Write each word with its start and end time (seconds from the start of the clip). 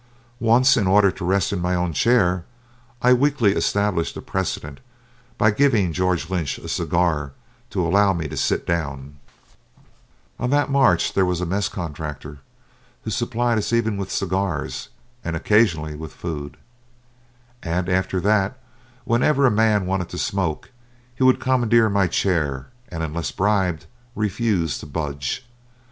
Once, 0.39 0.77
in 0.77 0.87
order 0.87 1.11
to 1.11 1.23
rest 1.23 1.53
in 1.53 1.61
my 1.61 1.75
own 1.75 1.93
chair, 1.93 2.43
I 3.03 3.13
weakly 3.13 3.51
established 3.53 4.17
a 4.17 4.21
precedent 4.23 4.79
by 5.37 5.51
giving 5.51 5.93
George 5.93 6.27
Lynch 6.27 6.57
a 6.57 6.67
cigar 6.67 7.33
to 7.69 7.85
allow 7.85 8.11
me 8.11 8.27
to 8.27 8.35
sit 8.35 8.65
down 8.65 9.19
(on 10.39 10.49
that 10.49 10.71
march 10.71 11.13
there 11.13 11.23
was 11.23 11.39
a 11.39 11.45
mess 11.45 11.69
contractor 11.69 12.39
who 13.03 13.11
supplied 13.11 13.59
us 13.59 13.71
even 13.71 13.95
with 13.95 14.11
cigars, 14.11 14.89
and 15.23 15.35
occasionally 15.35 15.93
with 15.95 16.13
food), 16.15 16.57
and 17.61 17.87
after 17.87 18.19
that, 18.19 18.57
whenever 19.05 19.45
a 19.45 19.51
man 19.51 19.85
wanted 19.85 20.09
to 20.09 20.17
smoke, 20.17 20.71
he 21.13 21.23
would 21.23 21.39
commandeer 21.39 21.89
my 21.91 22.07
chair, 22.07 22.69
and 22.89 23.03
unless 23.03 23.29
bribed 23.31 23.85
refuse 24.15 24.79
to 24.79 24.87
budge. 24.87 25.45